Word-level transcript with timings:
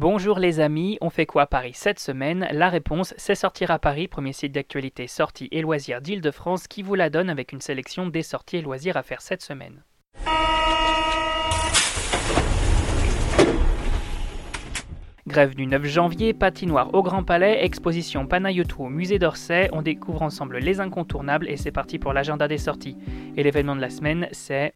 Bonjour 0.00 0.38
les 0.38 0.60
amis, 0.60 0.96
on 1.02 1.10
fait 1.10 1.26
quoi 1.26 1.42
à 1.42 1.46
Paris 1.46 1.72
cette 1.74 1.98
semaine? 1.98 2.48
La 2.52 2.70
réponse, 2.70 3.12
c'est 3.18 3.34
Sortir 3.34 3.70
à 3.70 3.78
Paris, 3.78 4.08
premier 4.08 4.32
site 4.32 4.52
d'actualité 4.52 5.06
sorties 5.06 5.50
et 5.52 5.60
loisirs 5.60 6.00
d'Île-de-France 6.00 6.68
qui 6.68 6.82
vous 6.82 6.94
la 6.94 7.10
donne 7.10 7.28
avec 7.28 7.52
une 7.52 7.60
sélection 7.60 8.06
des 8.06 8.22
sorties 8.22 8.56
et 8.56 8.62
loisirs 8.62 8.96
à 8.96 9.02
faire 9.02 9.20
cette 9.20 9.42
semaine. 9.42 9.84
Grève 15.26 15.54
du 15.54 15.66
9 15.66 15.84
janvier, 15.84 16.32
patinoire 16.32 16.94
au 16.94 17.02
Grand 17.02 17.22
Palais, 17.22 17.62
exposition 17.62 18.26
Panayotou 18.26 18.84
au 18.84 18.88
musée 18.88 19.18
d'Orsay. 19.18 19.68
On 19.74 19.82
découvre 19.82 20.22
ensemble 20.22 20.60
les 20.60 20.80
incontournables 20.80 21.46
et 21.46 21.58
c'est 21.58 21.72
parti 21.72 21.98
pour 21.98 22.14
l'agenda 22.14 22.48
des 22.48 22.56
sorties. 22.56 22.96
Et 23.36 23.42
l'événement 23.42 23.76
de 23.76 23.82
la 23.82 23.90
semaine, 23.90 24.28
c'est. 24.32 24.72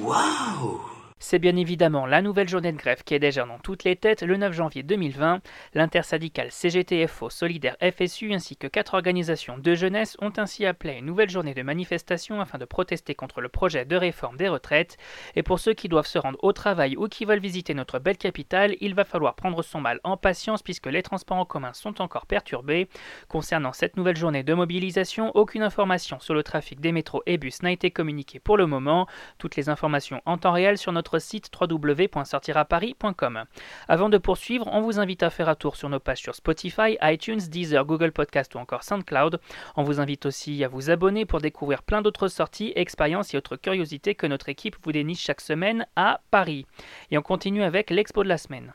Waouh 0.00 0.95
c'est 1.26 1.40
bien 1.40 1.56
évidemment 1.56 2.06
la 2.06 2.22
nouvelle 2.22 2.48
journée 2.48 2.70
de 2.70 2.76
grève 2.76 3.02
qui 3.02 3.12
est 3.12 3.18
déjà 3.18 3.44
dans 3.44 3.58
toutes 3.58 3.82
les 3.82 3.96
têtes 3.96 4.22
le 4.22 4.36
9 4.36 4.52
janvier 4.52 4.84
2020. 4.84 5.40
L'intersyndicale 5.74 6.52
CGTFO 6.52 7.30
Solidaire 7.30 7.76
FSU 7.82 8.32
ainsi 8.32 8.56
que 8.56 8.68
quatre 8.68 8.94
organisations 8.94 9.58
de 9.58 9.74
jeunesse 9.74 10.16
ont 10.20 10.32
ainsi 10.36 10.64
appelé 10.64 10.92
une 10.92 11.06
nouvelle 11.06 11.28
journée 11.28 11.52
de 11.52 11.62
manifestation 11.62 12.40
afin 12.40 12.58
de 12.58 12.64
protester 12.64 13.16
contre 13.16 13.40
le 13.40 13.48
projet 13.48 13.84
de 13.84 13.96
réforme 13.96 14.36
des 14.36 14.48
retraites. 14.48 14.98
Et 15.34 15.42
pour 15.42 15.58
ceux 15.58 15.74
qui 15.74 15.88
doivent 15.88 16.06
se 16.06 16.18
rendre 16.20 16.38
au 16.44 16.52
travail 16.52 16.96
ou 16.96 17.08
qui 17.08 17.24
veulent 17.24 17.40
visiter 17.40 17.74
notre 17.74 17.98
belle 17.98 18.18
capitale, 18.18 18.76
il 18.80 18.94
va 18.94 19.04
falloir 19.04 19.34
prendre 19.34 19.64
son 19.64 19.80
mal 19.80 19.98
en 20.04 20.16
patience 20.16 20.62
puisque 20.62 20.86
les 20.86 21.02
transports 21.02 21.38
en 21.38 21.44
commun 21.44 21.72
sont 21.72 22.00
encore 22.00 22.26
perturbés. 22.26 22.88
Concernant 23.26 23.72
cette 23.72 23.96
nouvelle 23.96 24.16
journée 24.16 24.44
de 24.44 24.54
mobilisation, 24.54 25.32
aucune 25.34 25.64
information 25.64 26.20
sur 26.20 26.34
le 26.34 26.44
trafic 26.44 26.80
des 26.80 26.92
métros 26.92 27.24
et 27.26 27.36
bus 27.36 27.64
n'a 27.64 27.72
été 27.72 27.90
communiquée 27.90 28.38
pour 28.38 28.56
le 28.56 28.66
moment. 28.66 29.08
Toutes 29.38 29.56
les 29.56 29.68
informations 29.68 30.22
en 30.24 30.38
temps 30.38 30.52
réel 30.52 30.78
sur 30.78 30.92
notre 30.92 31.15
site 31.18 31.50
www.sortiraparis.com. 31.58 33.44
Avant 33.88 34.08
de 34.08 34.18
poursuivre, 34.18 34.68
on 34.72 34.80
vous 34.80 34.98
invite 34.98 35.22
à 35.22 35.30
faire 35.30 35.48
un 35.48 35.54
tour 35.54 35.76
sur 35.76 35.88
nos 35.88 36.00
pages 36.00 36.22
sur 36.22 36.34
Spotify, 36.34 36.96
iTunes, 37.02 37.40
Deezer, 37.48 37.84
Google 37.84 38.12
Podcast 38.12 38.54
ou 38.54 38.58
encore 38.58 38.82
SoundCloud. 38.84 39.40
On 39.76 39.82
vous 39.82 40.00
invite 40.00 40.26
aussi 40.26 40.64
à 40.64 40.68
vous 40.68 40.90
abonner 40.90 41.24
pour 41.24 41.40
découvrir 41.40 41.82
plein 41.82 42.02
d'autres 42.02 42.28
sorties, 42.28 42.72
expériences 42.76 43.34
et 43.34 43.36
autres 43.36 43.56
curiosités 43.56 44.14
que 44.14 44.26
notre 44.26 44.48
équipe 44.48 44.76
vous 44.82 44.92
déniche 44.92 45.22
chaque 45.22 45.40
semaine 45.40 45.86
à 45.96 46.20
Paris. 46.30 46.66
Et 47.10 47.18
on 47.18 47.22
continue 47.22 47.62
avec 47.62 47.90
l'expo 47.90 48.22
de 48.22 48.28
la 48.28 48.38
semaine. 48.38 48.72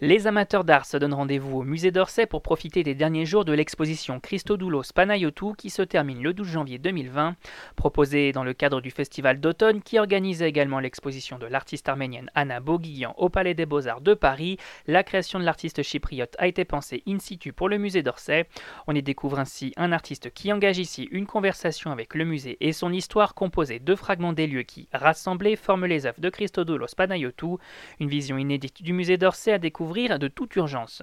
Les 0.00 0.28
amateurs 0.28 0.62
d'art 0.62 0.86
se 0.86 0.96
donnent 0.96 1.12
rendez-vous 1.12 1.58
au 1.58 1.64
musée 1.64 1.90
d'Orsay 1.90 2.26
pour 2.26 2.40
profiter 2.40 2.84
des 2.84 2.94
derniers 2.94 3.26
jours 3.26 3.44
de 3.44 3.52
l'exposition 3.52 4.20
Christodoulos 4.20 4.92
Panayotou 4.94 5.54
qui 5.54 5.70
se 5.70 5.82
termine 5.82 6.22
le 6.22 6.32
12 6.32 6.46
janvier 6.46 6.78
2020. 6.78 7.34
Proposée 7.74 8.30
dans 8.30 8.44
le 8.44 8.52
cadre 8.52 8.80
du 8.80 8.92
festival 8.92 9.40
d'automne 9.40 9.82
qui 9.82 9.98
organisait 9.98 10.48
également 10.48 10.78
l'exposition 10.78 11.36
de 11.36 11.46
l'artiste 11.46 11.88
arménienne 11.88 12.30
Anna 12.36 12.60
Boguian 12.60 13.12
au 13.16 13.28
Palais 13.28 13.54
des 13.54 13.66
Beaux-Arts 13.66 14.00
de 14.00 14.14
Paris, 14.14 14.56
la 14.86 15.02
création 15.02 15.40
de 15.40 15.44
l'artiste 15.44 15.82
chypriote 15.82 16.36
a 16.38 16.46
été 16.46 16.64
pensée 16.64 17.02
in 17.08 17.18
situ 17.18 17.52
pour 17.52 17.68
le 17.68 17.78
musée 17.78 18.04
d'Orsay. 18.04 18.46
On 18.86 18.94
y 18.94 19.02
découvre 19.02 19.40
ainsi 19.40 19.72
un 19.76 19.90
artiste 19.90 20.32
qui 20.32 20.52
engage 20.52 20.78
ici 20.78 21.08
une 21.10 21.26
conversation 21.26 21.90
avec 21.90 22.14
le 22.14 22.24
musée 22.24 22.56
et 22.60 22.72
son 22.72 22.92
histoire 22.92 23.34
composée 23.34 23.80
de 23.80 23.96
fragments 23.96 24.32
des 24.32 24.46
lieux 24.46 24.62
qui, 24.62 24.88
rassemblés, 24.92 25.56
forment 25.56 25.86
les 25.86 26.06
œuvres 26.06 26.20
de 26.20 26.30
Christodoulos 26.30 26.94
Panayotou. 26.96 27.58
Une 27.98 28.08
vision 28.08 28.38
inédite 28.38 28.80
du 28.80 28.92
musée 28.92 29.16
d'Orsay 29.16 29.50
à 29.50 29.58
découvrir 29.58 29.87
de 30.18 30.28
toute 30.28 30.54
urgence. 30.56 31.02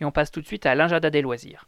Et 0.00 0.04
on 0.04 0.12
passe 0.12 0.30
tout 0.30 0.40
de 0.40 0.46
suite 0.46 0.66
à 0.66 0.74
l'ingéda 0.74 1.10
des 1.10 1.22
loisirs. 1.22 1.66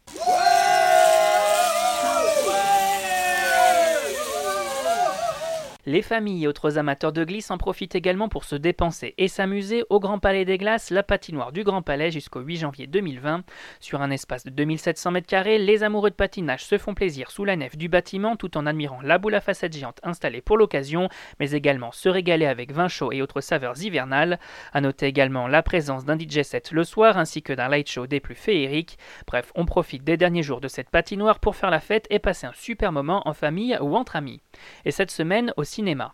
Les 5.89 6.03
familles 6.03 6.45
et 6.45 6.49
autres 6.49 6.77
amateurs 6.77 7.15
de 7.15 7.25
glisse 7.25 7.51
en 7.51 7.57
profitent 7.57 7.95
également 7.95 8.29
pour 8.29 8.45
se 8.45 8.57
dépenser 8.57 9.15
et 9.17 9.27
s'amuser 9.27 9.85
au 9.89 10.01
Grand 10.01 10.19
Palais 10.19 10.45
des 10.45 10.59
Glaces, 10.59 10.91
la 10.91 11.03
patinoire 11.03 11.51
du 11.51 11.65
Grand 11.65 11.81
Palais 11.81 12.11
jusqu'au 12.11 12.41
8 12.41 12.57
janvier 12.59 12.87
2020. 12.87 13.43
Sur 13.81 14.03
un 14.03 14.11
espace 14.11 14.45
de 14.45 14.51
2700 14.51 15.13
m2, 15.13 15.57
les 15.57 15.83
amoureux 15.83 16.11
de 16.11 16.15
patinage 16.15 16.63
se 16.67 16.77
font 16.77 16.93
plaisir 16.93 17.31
sous 17.31 17.47
la 17.47 17.57
nef 17.57 17.79
du 17.79 17.89
bâtiment 17.89 18.37
tout 18.37 18.59
en 18.59 18.67
admirant 18.67 19.01
la 19.01 19.17
boule 19.17 19.35
à 19.35 19.41
façade 19.41 19.73
géante 19.73 19.99
installée 20.03 20.43
pour 20.43 20.59
l'occasion, 20.59 21.09
mais 21.41 21.53
également 21.53 21.91
se 21.91 22.11
régaler 22.11 22.45
avec 22.45 22.71
vin 22.71 22.89
chaud 22.89 23.11
et 23.11 23.23
autres 23.23 23.41
saveurs 23.41 23.83
hivernales. 23.83 24.39
À 24.75 24.83
noter 24.83 25.07
également 25.07 25.49
la 25.49 25.63
présence 25.63 26.05
d'un 26.05 26.19
DJ 26.19 26.43
set 26.43 26.71
le 26.71 26.85
soir 26.85 27.17
ainsi 27.17 27.43
que 27.43 27.55
d'un 27.55 27.69
light 27.69 27.89
show 27.89 28.07
des 28.07 28.21
plus 28.21 28.35
féeriques. 28.35 28.99
Bref, 29.27 29.53
on 29.55 29.65
profite 29.65 30.05
des 30.05 30.19
derniers 30.19 30.43
jours 30.43 30.61
de 30.61 30.69
cette 30.69 30.91
patinoire 30.91 31.41
pour 31.41 31.57
faire 31.57 31.71
la 31.71 31.81
fête 31.81 32.07
et 32.11 32.19
passer 32.19 32.47
un 32.47 32.53
super 32.55 32.93
moment 32.93 33.27
en 33.27 33.33
famille 33.33 33.79
ou 33.81 33.97
entre 33.97 34.17
amis. 34.17 34.43
Et 34.85 34.91
cette 34.91 35.11
semaine 35.11 35.51
aussi 35.57 35.78
cinéma. 35.79 36.13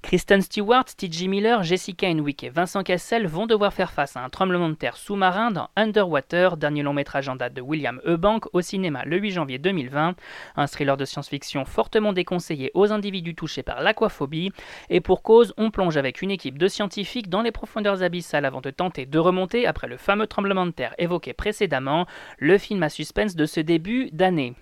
Kristen 0.00 0.40
Stewart, 0.40 0.84
T.J. 0.84 1.26
Miller, 1.26 1.64
Jessica 1.64 2.06
Henwick 2.06 2.44
et 2.44 2.48
Vincent 2.48 2.84
Cassel 2.84 3.26
vont 3.26 3.46
devoir 3.46 3.72
faire 3.72 3.90
face 3.90 4.16
à 4.16 4.20
un 4.22 4.28
tremblement 4.28 4.68
de 4.68 4.74
terre 4.74 4.96
sous-marin 4.96 5.50
dans 5.50 5.68
Underwater, 5.74 6.56
dernier 6.56 6.84
long 6.84 6.92
métrage 6.92 7.28
en 7.28 7.34
date 7.34 7.54
de 7.54 7.60
William 7.60 8.00
Eubank 8.06 8.44
au 8.52 8.60
cinéma 8.60 9.02
le 9.04 9.16
8 9.16 9.32
janvier 9.32 9.58
2020. 9.58 10.14
Un 10.54 10.66
thriller 10.68 10.96
de 10.96 11.04
science-fiction 11.04 11.64
fortement 11.64 12.12
déconseillé 12.12 12.70
aux 12.74 12.92
individus 12.92 13.34
touchés 13.34 13.64
par 13.64 13.80
l'aquaphobie. 13.80 14.52
Et 14.90 15.00
pour 15.00 15.24
cause, 15.24 15.52
on 15.56 15.72
plonge 15.72 15.96
avec 15.96 16.22
une 16.22 16.30
équipe 16.30 16.56
de 16.56 16.68
scientifiques 16.68 17.28
dans 17.28 17.42
les 17.42 17.50
profondeurs 17.50 18.04
abyssales 18.04 18.44
avant 18.44 18.60
de 18.60 18.70
tenter 18.70 19.06
de 19.06 19.18
remonter 19.18 19.66
après 19.66 19.88
le 19.88 19.96
fameux 19.96 20.28
tremblement 20.28 20.66
de 20.66 20.70
terre 20.70 20.94
évoqué 20.98 21.32
précédemment, 21.32 22.06
le 22.38 22.58
film 22.58 22.84
à 22.84 22.90
suspense 22.90 23.34
de 23.34 23.44
ce 23.44 23.58
début 23.58 24.10
d'année. 24.12 24.54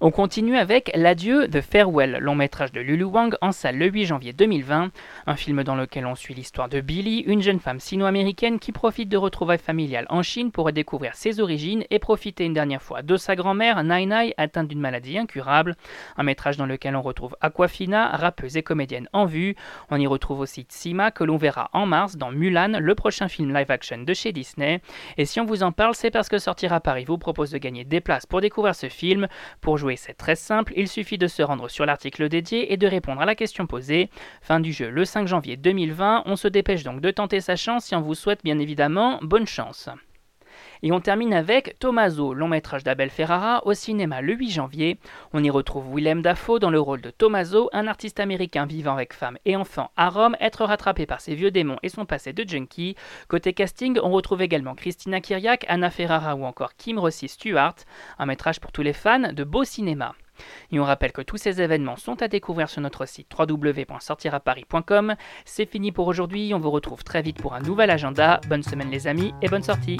On 0.00 0.10
continue 0.10 0.56
avec 0.56 0.90
L'adieu 0.96 1.46
The 1.48 1.60
Farewell, 1.60 2.18
long 2.20 2.34
métrage 2.34 2.72
de 2.72 2.80
Lulu 2.80 3.04
Wang 3.04 3.36
en 3.40 3.52
salle 3.52 3.78
le 3.78 3.86
8 3.86 4.06
janvier 4.06 4.32
2020, 4.32 4.90
un 5.26 5.36
film 5.36 5.62
dans 5.62 5.76
lequel 5.76 6.06
on 6.06 6.16
suit 6.16 6.34
l'histoire 6.34 6.68
de 6.68 6.80
Billy, 6.80 7.20
une 7.20 7.40
jeune 7.40 7.60
femme 7.60 7.78
sino-américaine 7.78 8.58
qui 8.58 8.72
profite 8.72 9.08
de 9.08 9.16
retrouvailles 9.16 9.58
familiales 9.58 10.06
en 10.10 10.22
Chine 10.22 10.50
pour 10.50 10.66
redécouvrir 10.66 11.14
ses 11.14 11.38
origines 11.38 11.84
et 11.90 12.00
profiter 12.00 12.44
une 12.44 12.52
dernière 12.52 12.82
fois 12.82 13.02
de 13.02 13.16
sa 13.16 13.36
grand-mère, 13.36 13.84
Nai 13.84 14.06
Nai, 14.06 14.34
atteinte 14.38 14.66
d'une 14.66 14.80
maladie 14.80 15.18
incurable. 15.18 15.76
Un 16.16 16.24
métrage 16.24 16.56
dans 16.56 16.66
lequel 16.66 16.96
on 16.96 17.02
retrouve 17.02 17.36
Aquafina, 17.40 18.08
rappeuse 18.16 18.56
et 18.56 18.64
comédienne 18.64 19.08
en 19.12 19.26
vue. 19.26 19.54
On 19.90 20.00
y 20.00 20.06
retrouve 20.08 20.40
aussi 20.40 20.62
Tsima 20.62 21.12
que 21.12 21.22
l'on 21.22 21.36
verra 21.36 21.70
en 21.72 21.86
mars 21.86 22.16
dans 22.16 22.32
Mulan, 22.32 22.78
le 22.80 22.94
prochain 22.96 23.28
film 23.28 23.54
live-action 23.54 23.98
de 23.98 24.14
chez 24.14 24.32
Disney. 24.32 24.80
Et 25.16 25.26
si 25.26 25.38
on 25.38 25.44
vous 25.44 25.62
en 25.62 25.70
parle, 25.70 25.94
c'est 25.94 26.10
parce 26.10 26.28
que 26.28 26.38
Sortir 26.38 26.72
à 26.72 26.80
Paris 26.80 27.04
vous 27.04 27.18
propose 27.18 27.52
de 27.52 27.58
gagner 27.58 27.84
des 27.84 28.00
places 28.00 28.26
pour 28.26 28.40
découvrir 28.40 28.74
ce 28.74 28.88
film. 28.88 29.28
Pour 29.60 29.78
jouer 29.78 29.96
c'est 29.96 30.14
très 30.14 30.36
simple, 30.36 30.72
il 30.76 30.88
suffit 30.88 31.18
de 31.18 31.26
se 31.26 31.42
rendre 31.42 31.68
sur 31.68 31.86
l'article 31.86 32.28
dédié 32.28 32.72
et 32.72 32.76
de 32.76 32.86
répondre 32.86 33.20
à 33.20 33.26
la 33.26 33.34
question 33.34 33.66
posée. 33.66 34.10
Fin 34.40 34.60
du 34.60 34.72
jeu 34.72 34.90
le 34.90 35.04
5 35.04 35.26
janvier 35.28 35.56
2020, 35.56 36.24
on 36.26 36.36
se 36.36 36.48
dépêche 36.48 36.82
donc 36.82 37.00
de 37.00 37.10
tenter 37.10 37.40
sa 37.40 37.56
chance 37.56 37.92
et 37.92 37.96
on 37.96 38.02
vous 38.02 38.14
souhaite 38.14 38.44
bien 38.44 38.58
évidemment 38.58 39.18
bonne 39.22 39.46
chance. 39.46 39.88
Et 40.84 40.90
on 40.90 41.00
termine 41.00 41.32
avec 41.32 41.78
Tommaso, 41.78 42.34
long 42.34 42.48
métrage 42.48 42.82
d'Abel 42.82 43.08
Ferrara, 43.08 43.62
au 43.66 43.72
cinéma 43.72 44.20
le 44.20 44.34
8 44.34 44.50
janvier. 44.50 44.98
On 45.32 45.42
y 45.42 45.48
retrouve 45.48 45.94
Willem 45.94 46.22
Dafoe 46.22 46.58
dans 46.58 46.70
le 46.70 46.80
rôle 46.80 47.00
de 47.00 47.10
Tommaso, 47.10 47.70
un 47.72 47.86
artiste 47.86 48.18
américain 48.18 48.66
vivant 48.66 48.94
avec 48.94 49.14
femmes 49.14 49.38
et 49.44 49.54
enfants 49.54 49.92
à 49.96 50.08
Rome, 50.08 50.36
être 50.40 50.64
rattrapé 50.64 51.06
par 51.06 51.20
ses 51.20 51.36
vieux 51.36 51.52
démons 51.52 51.78
et 51.84 51.88
son 51.88 52.04
passé 52.04 52.32
de 52.32 52.48
junkie. 52.48 52.96
Côté 53.28 53.52
casting, 53.52 53.98
on 54.02 54.10
retrouve 54.10 54.42
également 54.42 54.74
Christina 54.74 55.20
Kiriak, 55.20 55.64
Anna 55.68 55.88
Ferrara 55.88 56.34
ou 56.34 56.44
encore 56.44 56.74
Kim 56.74 56.98
Rossi 56.98 57.28
Stewart, 57.28 57.76
un 58.18 58.26
métrage 58.26 58.58
pour 58.58 58.72
tous 58.72 58.82
les 58.82 58.92
fans 58.92 59.32
de 59.32 59.44
beau 59.44 59.62
cinéma. 59.62 60.14
Et 60.72 60.80
on 60.80 60.84
rappelle 60.84 61.12
que 61.12 61.22
tous 61.22 61.36
ces 61.36 61.60
événements 61.60 61.96
sont 61.96 62.22
à 62.22 62.28
découvrir 62.28 62.68
sur 62.68 62.80
notre 62.80 63.06
site 63.06 63.28
www.sortiraparis.com. 63.38 65.14
C'est 65.44 65.70
fini 65.70 65.92
pour 65.92 66.08
aujourd'hui, 66.08 66.52
on 66.54 66.58
vous 66.58 66.70
retrouve 66.70 67.04
très 67.04 67.22
vite 67.22 67.40
pour 67.40 67.54
un 67.54 67.60
nouvel 67.60 67.90
agenda. 67.90 68.40
Bonne 68.48 68.64
semaine 68.64 68.90
les 68.90 69.06
amis 69.06 69.32
et 69.42 69.48
bonne 69.48 69.62
sortie 69.62 69.98